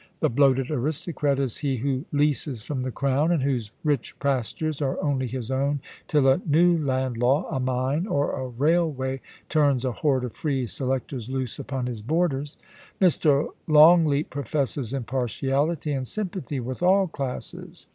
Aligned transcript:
The 0.19 0.31
bloated 0.31 0.71
aristocrat 0.71 1.37
is 1.37 1.57
he 1.57 1.77
who 1.77 2.05
leases 2.11 2.63
from 2.63 2.81
the 2.81 2.89
Crown, 2.89 3.31
and 3.31 3.43
whose 3.43 3.71
rich 3.83 4.17
pastures 4.17 4.81
are 4.81 4.99
only 4.99 5.27
his 5.27 5.51
own 5.51 5.79
till 6.07 6.27
a 6.27 6.41
new 6.43 6.75
land 6.75 7.17
law, 7.17 7.47
a 7.55 7.59
mine, 7.59 8.07
or 8.07 8.31
a 8.33 8.47
railway 8.47 9.21
turns 9.47 9.85
a 9.85 9.91
horde 9.91 10.23
of 10.23 10.33
free 10.33 10.65
selectors 10.65 11.29
loose 11.29 11.59
upon 11.59 11.85
his 11.85 12.01
borders. 12.01 12.57
Mr. 12.99 13.49
Longleat 13.67 14.31
professes 14.31 14.91
impartiality 14.91 15.91
and 15.91 16.07
sympathy 16.07 16.59
with 16.59 16.81
all 16.81 17.05
classes. 17.05 17.85